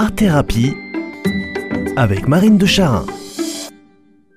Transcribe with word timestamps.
Art 0.00 0.14
Thérapie 0.14 0.76
avec 1.96 2.28
Marine 2.28 2.56
de 2.56 2.66
Charin. 2.66 3.04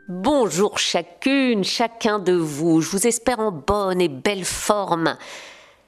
Bonjour 0.09 0.79
chacune, 0.79 1.63
chacun 1.63 2.17
de 2.17 2.33
vous. 2.33 2.81
Je 2.81 2.89
vous 2.89 3.05
espère 3.05 3.39
en 3.39 3.51
bonne 3.51 4.01
et 4.01 4.07
belle 4.07 4.43
forme. 4.43 5.17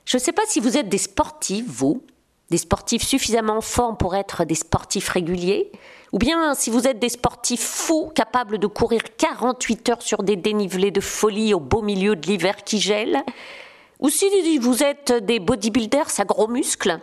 Je 0.06 0.18
ne 0.18 0.22
sais 0.22 0.32
pas 0.32 0.44
si 0.46 0.60
vous 0.60 0.78
êtes 0.78 0.90
des 0.90 1.00
sportifs, 1.00 1.66
vous, 1.68 2.04
des 2.52 2.60
sportifs 2.60 3.02
suffisamment 3.02 3.58
en 3.58 3.62
forme 3.62 3.98
pour 3.98 4.16
être 4.16 4.46
des 4.46 4.54
sportifs 4.54 5.10
réguliers, 5.10 5.72
ou 6.12 6.20
bien 6.20 6.54
si 6.54 6.70
vous 6.70 6.88
êtes 6.88 7.00
des 7.00 7.10
sportifs 7.10 7.64
fous 7.64 8.12
capables 8.14 8.60
de 8.60 8.68
courir 8.68 9.02
48 9.18 9.90
heures 9.90 10.04
sur 10.04 10.22
des 10.22 10.36
dénivelés 10.36 10.92
de 10.92 11.02
folie 11.02 11.56
au 11.56 11.60
beau 11.60 11.82
milieu 11.82 12.16
de 12.16 12.28
l'hiver 12.28 12.58
qui 12.64 12.80
gèle, 12.80 13.24
ou 14.00 14.10
si 14.10 14.60
vous 14.60 14.84
êtes 14.84 15.14
des 15.14 15.40
bodybuilders 15.40 16.20
à 16.20 16.26
gros 16.26 16.48
muscles, 16.48 17.00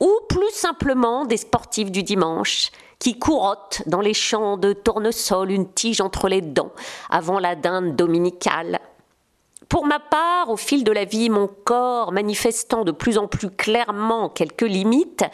ou 0.00 0.10
plus 0.28 0.50
simplement 0.50 1.24
des 1.24 1.36
sportifs 1.36 1.90
du 1.90 2.02
dimanche 2.02 2.70
qui 2.98 3.18
courottent 3.18 3.82
dans 3.86 4.00
les 4.00 4.14
champs 4.14 4.56
de 4.56 4.72
tournesol 4.72 5.50
une 5.50 5.72
tige 5.72 6.00
entre 6.00 6.28
les 6.28 6.40
dents 6.40 6.72
avant 7.10 7.38
la 7.38 7.54
dinde 7.54 7.96
dominicale. 7.96 8.80
Pour 9.68 9.84
ma 9.84 9.98
part, 9.98 10.48
au 10.48 10.56
fil 10.56 10.82
de 10.82 10.92
la 10.92 11.04
vie, 11.04 11.28
mon 11.28 11.46
corps 11.46 12.10
manifestant 12.10 12.84
de 12.84 12.92
plus 12.92 13.18
en 13.18 13.28
plus 13.28 13.50
clairement 13.50 14.30
quelques 14.30 14.62
limites, 14.62 15.24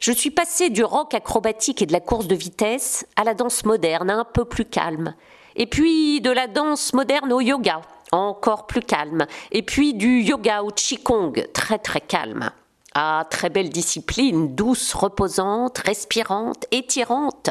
je 0.00 0.12
suis 0.12 0.30
passée 0.30 0.70
du 0.70 0.82
rock 0.82 1.12
acrobatique 1.12 1.82
et 1.82 1.86
de 1.86 1.92
la 1.92 2.00
course 2.00 2.26
de 2.26 2.34
vitesse 2.34 3.06
à 3.16 3.24
la 3.24 3.34
danse 3.34 3.66
moderne, 3.66 4.10
un 4.10 4.24
peu 4.24 4.46
plus 4.46 4.64
calme. 4.64 5.14
Et 5.56 5.66
puis 5.66 6.22
de 6.22 6.30
la 6.30 6.46
danse 6.46 6.94
moderne 6.94 7.34
au 7.34 7.42
yoga, 7.42 7.82
encore 8.12 8.66
plus 8.66 8.80
calme. 8.80 9.26
Et 9.50 9.62
puis 9.62 9.92
du 9.92 10.22
yoga 10.22 10.62
au 10.62 10.70
qigong, 10.70 11.34
très 11.52 11.78
très 11.78 12.00
calme. 12.00 12.50
Ah, 12.94 13.24
très 13.30 13.48
belle 13.48 13.70
discipline, 13.70 14.54
douce, 14.54 14.92
reposante, 14.92 15.78
respirante, 15.78 16.66
étirante, 16.72 17.48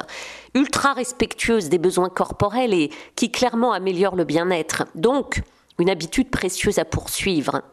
ultra 0.54 0.94
respectueuse 0.94 1.68
des 1.68 1.80
besoins 1.80 2.10
corporels 2.10 2.76
et 2.76 2.92
qui 3.16 3.32
clairement 3.32 3.74
améliore 3.74 4.16
le 4.16 4.24
bien-être. 4.24 4.86
Donc, 4.94 5.42
une 5.80 5.90
habitude 5.90 6.30
précieuse 6.30 6.78
à 6.78 6.86
poursuivre. 6.86 7.64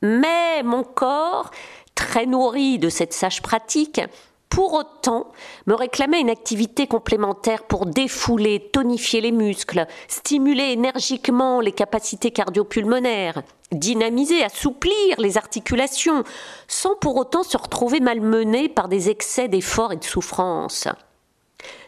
Mais 0.00 0.62
mon 0.62 0.84
corps, 0.84 1.50
très 1.96 2.24
nourri 2.24 2.78
de 2.78 2.88
cette 2.88 3.12
sage 3.12 3.42
pratique, 3.42 4.00
pour 4.48 4.74
autant 4.74 5.28
me 5.66 5.74
réclamait 5.74 6.20
une 6.20 6.30
activité 6.30 6.86
complémentaire 6.86 7.64
pour 7.64 7.86
défouler, 7.86 8.70
tonifier 8.72 9.20
les 9.20 9.32
muscles, 9.32 9.86
stimuler 10.08 10.72
énergiquement 10.72 11.60
les 11.60 11.72
capacités 11.72 12.30
cardiopulmonaires, 12.30 13.42
dynamiser, 13.72 14.42
assouplir 14.42 15.18
les 15.18 15.36
articulations, 15.36 16.24
sans 16.66 16.96
pour 16.96 17.16
autant 17.16 17.42
se 17.42 17.56
retrouver 17.56 18.00
malmené 18.00 18.68
par 18.68 18.88
des 18.88 19.10
excès 19.10 19.48
d'efforts 19.48 19.92
et 19.92 19.96
de 19.96 20.04
souffrance. 20.04 20.88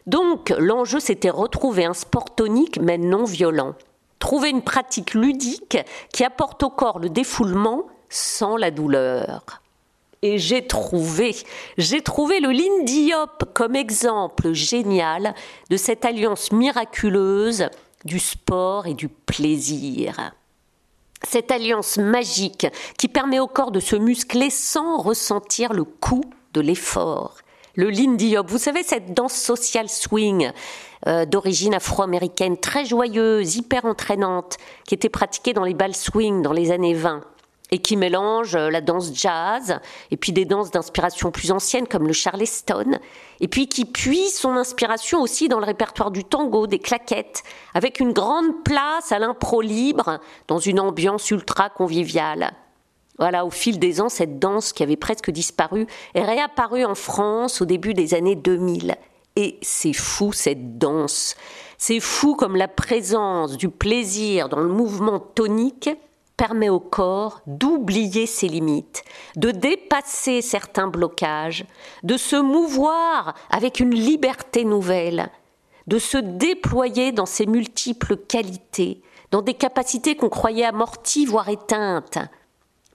Donc 0.06 0.53
l'enjeu 0.58 1.00
c'était 1.00 1.31
retrouver 1.31 1.84
un 1.84 1.94
sport 1.94 2.34
tonique 2.34 2.81
mais 2.81 2.98
non 2.98 3.25
violent, 3.25 3.75
trouver 4.19 4.50
une 4.50 4.62
pratique 4.62 5.14
ludique 5.14 5.78
qui 6.12 6.25
apporte 6.25 6.62
au 6.62 6.70
corps 6.70 6.98
le 6.98 7.08
défoulement 7.08 7.84
sans 8.08 8.56
la 8.56 8.70
douleur. 8.70 9.59
Et 10.22 10.36
j'ai 10.36 10.66
trouvé, 10.66 11.34
j'ai 11.78 12.02
trouvé 12.02 12.40
le 12.40 12.50
Lindy 12.50 13.14
Hop 13.14 13.44
comme 13.54 13.74
exemple 13.74 14.52
génial 14.52 15.34
de 15.70 15.78
cette 15.78 16.04
alliance 16.04 16.52
miraculeuse 16.52 17.70
du 18.04 18.18
sport 18.18 18.86
et 18.86 18.92
du 18.92 19.08
plaisir. 19.08 20.32
Cette 21.26 21.50
alliance 21.50 21.96
magique 21.96 22.66
qui 22.98 23.08
permet 23.08 23.41
au 23.41 23.46
corps 23.46 23.70
de 23.70 23.80
se 23.80 23.96
muscler 23.96 24.50
sans 24.50 24.98
ressentir 24.98 25.72
le 25.72 25.84
coût 25.84 26.24
de 26.52 26.60
l'effort. 26.60 27.36
Le 27.74 27.88
Lindy 27.88 28.36
Hop, 28.36 28.50
vous 28.50 28.58
savez, 28.58 28.82
cette 28.82 29.14
danse 29.14 29.34
sociale 29.34 29.88
swing 29.88 30.50
euh, 31.06 31.24
d'origine 31.24 31.72
afro-américaine, 31.72 32.58
très 32.58 32.84
joyeuse, 32.84 33.56
hyper 33.56 33.86
entraînante, 33.86 34.58
qui 34.86 34.94
était 34.94 35.08
pratiquée 35.08 35.54
dans 35.54 35.64
les 35.64 35.72
balles 35.72 35.94
swing 35.94 36.42
dans 36.42 36.53
les 36.53 36.72
années 36.72 36.94
20 36.94 37.22
et 37.70 37.78
qui 37.78 37.97
mélange 37.97 38.54
euh, 38.54 38.70
la 38.70 38.81
danse 38.81 39.10
jazz 39.14 39.78
et 40.10 40.16
puis 40.16 40.32
des 40.32 40.44
danses 40.44 40.70
d'inspiration 40.70 41.31
plus 41.31 41.50
anciennes 41.50 41.86
comme 41.86 42.06
le 42.06 42.12
charleston 42.12 42.98
et 43.41 43.48
puis 43.48 43.69
qui 43.69 43.84
puise 43.84 44.34
son 44.34 44.56
inspiration 44.56 45.20
aussi 45.20 45.48
dans 45.48 45.58
le 45.58 45.66
répertoire 45.66 46.10
du 46.10 46.25
tango, 46.25 46.66
des 46.66 46.78
claquettes 46.78 47.42
avec 47.75 48.00
une 48.00 48.12
grande 48.12 48.64
place 48.64 49.12
à 49.12 49.19
l'impro 49.19 49.60
libre 49.60 50.20
dans 50.48 50.59
une 50.59 50.80
ambiance 50.80 51.30
ultra 51.30 51.70
conviviale. 51.70 52.53
Voilà, 53.19 53.44
au 53.44 53.50
fil 53.50 53.78
des 53.78 54.00
ans, 54.00 54.09
cette 54.09 54.38
danse 54.38 54.72
qui 54.72 54.82
avait 54.82 54.97
presque 54.97 55.30
disparu 55.30 55.86
est 56.14 56.25
réapparue 56.25 56.86
en 56.86 56.94
France 56.94 57.60
au 57.60 57.66
début 57.66 57.92
des 57.92 58.14
années 58.14 58.34
2000. 58.34 58.97
Et 59.36 59.59
c'est 59.60 59.92
fou 59.92 60.32
cette 60.32 60.78
danse. 60.78 61.36
C'est 61.76 62.00
fou 62.00 62.34
comme 62.34 62.56
la 62.56 62.66
présence 62.66 63.56
du 63.56 63.69
plaisir 63.69 64.48
dans 64.48 64.60
le 64.60 64.69
mouvement 64.69 65.20
tonique 65.20 65.91
permet 66.41 66.71
au 66.71 66.81
corps 66.81 67.43
d'oublier 67.47 68.25
ses 68.25 68.49
limites, 68.49 69.05
de 69.37 69.51
dépasser 69.51 70.41
certains 70.41 70.87
blocages, 70.89 71.67
de 72.03 72.17
se 72.17 72.37
mouvoir 72.37 73.34
avec 73.51 73.78
une 73.78 73.95
liberté 73.95 74.65
nouvelle, 74.65 75.28
de 75.87 75.99
se 75.99 76.17
déployer 76.17 77.12
dans 77.12 77.27
ses 77.27 77.45
multiples 77.45 78.17
qualités, 78.17 79.03
dans 79.31 79.43
des 79.43 79.53
capacités 79.53 80.17
qu'on 80.17 80.31
croyait 80.31 80.65
amorties, 80.65 81.27
voire 81.27 81.51
éteintes. 81.51 82.17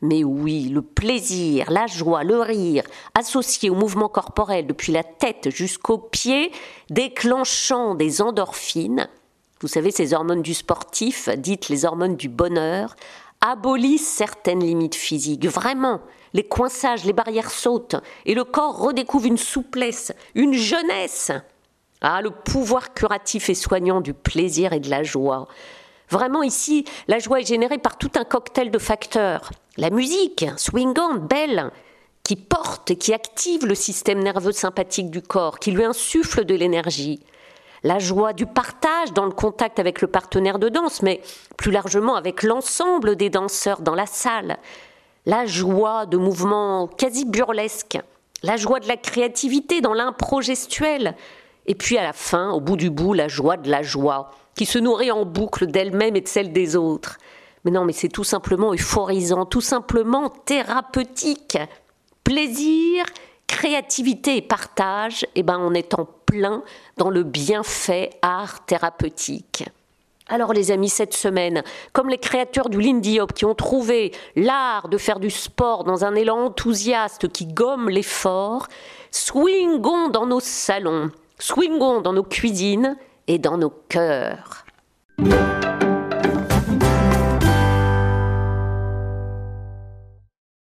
Mais 0.01 0.23
oui, 0.23 0.69
le 0.69 0.81
plaisir, 0.81 1.69
la 1.69 1.85
joie, 1.85 2.23
le 2.23 2.39
rire, 2.39 2.83
associés 3.13 3.69
au 3.69 3.75
mouvement 3.75 4.09
corporel 4.09 4.65
depuis 4.65 4.91
la 4.91 5.03
tête 5.03 5.51
jusqu'aux 5.51 5.99
pieds, 5.99 6.51
déclenchant 6.89 7.93
des 7.93 8.23
endorphines, 8.23 9.07
vous 9.61 9.69
savez, 9.69 9.89
ces 9.89 10.13
hormones 10.13 10.41
du 10.41 10.53
sportif, 10.53 11.29
dites 11.37 11.69
les 11.69 11.85
hormones 11.85 12.17
du 12.17 12.27
bonheur, 12.27 12.95
abolissent 13.51 14.07
certaines 14.07 14.63
limites 14.63 14.95
physiques. 14.95 15.45
Vraiment, 15.47 16.01
les 16.33 16.43
coinçages, 16.43 17.05
les 17.05 17.13
barrières 17.13 17.51
sautent 17.51 17.95
et 18.25 18.33
le 18.33 18.43
corps 18.43 18.77
redécouvre 18.77 19.25
une 19.25 19.37
souplesse, 19.37 20.13
une 20.33 20.53
jeunesse. 20.53 21.31
Ah, 22.01 22.21
le 22.21 22.31
pouvoir 22.31 22.93
curatif 22.93 23.49
et 23.49 23.55
soignant 23.55 24.01
du 24.01 24.13
plaisir 24.13 24.73
et 24.73 24.79
de 24.79 24.89
la 24.89 25.03
joie. 25.03 25.47
Vraiment 26.09 26.43
ici, 26.43 26.85
la 27.07 27.19
joie 27.19 27.39
est 27.39 27.47
générée 27.47 27.77
par 27.77 27.97
tout 27.97 28.11
un 28.15 28.25
cocktail 28.25 28.69
de 28.69 28.77
facteurs. 28.77 29.51
La 29.77 29.89
musique, 29.89 30.45
swingante, 30.57 31.27
belle, 31.27 31.71
qui 32.23 32.35
porte 32.35 32.91
et 32.91 32.95
qui 32.95 33.13
active 33.13 33.65
le 33.65 33.75
système 33.75 34.21
nerveux 34.21 34.51
sympathique 34.51 35.09
du 35.09 35.21
corps, 35.21 35.59
qui 35.59 35.71
lui 35.71 35.83
insuffle 35.83 36.45
de 36.45 36.55
l'énergie 36.55 37.21
la 37.85 37.99
joie 37.99 38.33
du 38.33 38.47
partage 38.47 39.13
dans 39.13 39.25
le 39.25 39.31
contact 39.31 39.77
avec 39.77 40.01
le 40.01 40.07
partenaire 40.07 40.57
de 40.57 40.69
danse, 40.69 41.03
mais 41.03 41.21
plus 41.55 41.71
largement 41.71 42.15
avec 42.15 42.41
l'ensemble 42.41 43.15
des 43.15 43.29
danseurs 43.29 43.81
dans 43.81 43.93
la 43.93 44.07
salle, 44.07 44.57
la 45.27 45.45
joie 45.45 46.07
de 46.07 46.17
mouvements 46.17 46.87
quasi 46.87 47.25
burlesques, 47.25 47.99
la 48.41 48.57
joie 48.57 48.79
de 48.79 48.87
la 48.87 48.97
créativité 48.97 49.81
dans 49.81 49.93
l'impro 49.93 50.41
gestuel, 50.41 51.15
et 51.67 51.75
puis 51.75 51.99
à 51.99 52.03
la 52.03 52.13
fin, 52.13 52.49
au 52.49 52.59
bout 52.59 52.75
du 52.75 52.89
bout, 52.89 53.13
la 53.13 53.27
joie 53.27 53.55
de 53.55 53.69
la 53.69 53.83
joie, 53.83 54.31
qui 54.55 54.65
se 54.65 54.79
nourrit 54.79 55.11
en 55.11 55.23
boucle 55.23 55.67
d'elle-même 55.67 56.15
et 56.15 56.21
de 56.21 56.27
celle 56.27 56.53
des 56.53 56.75
autres. 56.75 57.19
Mais 57.65 57.71
non, 57.71 57.85
mais 57.85 57.93
c'est 57.93 58.09
tout 58.09 58.23
simplement 58.23 58.73
euphorisant, 58.73 59.45
tout 59.45 59.61
simplement 59.61 60.29
thérapeutique. 60.29 61.59
Plaisir, 62.23 63.05
créativité 63.55 64.35
et 64.35 64.41
partage, 64.41 65.25
eh 65.33 65.41
ben 65.41 65.57
on 65.57 65.73
est 65.73 65.93
en 65.93 66.05
plein 66.25 66.61
dans 66.97 67.09
le 67.09 67.23
bienfait 67.23 68.09
art 68.21 68.65
thérapeutique. 68.65 69.63
Alors 70.27 70.51
les 70.51 70.71
amis, 70.71 70.89
cette 70.89 71.13
semaine, 71.13 71.63
comme 71.93 72.09
les 72.09 72.17
créateurs 72.17 72.67
du 72.67 72.81
Lindy 72.81 73.21
Hop 73.21 73.31
qui 73.31 73.45
ont 73.45 73.55
trouvé 73.55 74.11
l'art 74.35 74.89
de 74.89 74.97
faire 74.97 75.21
du 75.21 75.29
sport 75.29 75.85
dans 75.85 76.03
un 76.03 76.15
élan 76.15 76.47
enthousiaste 76.47 77.31
qui 77.31 77.45
gomme 77.45 77.89
l'effort, 77.89 78.67
swingons 79.09 80.09
dans 80.09 80.25
nos 80.25 80.41
salons, 80.41 81.09
swingons 81.39 82.01
dans 82.01 82.11
nos 82.11 82.23
cuisines 82.23 82.97
et 83.27 83.39
dans 83.39 83.57
nos 83.57 83.71
cœurs. 83.87 84.65